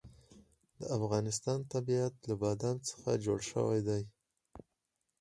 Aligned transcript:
د 0.79 0.81
افغانستان 0.97 1.59
طبیعت 1.73 2.13
له 2.27 2.33
بادام 2.43 2.77
څخه 2.89 3.09
جوړ 3.25 3.39
شوی 3.51 3.79
دی. 3.87 4.03